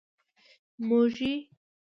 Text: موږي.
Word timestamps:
موږي. 0.87 1.33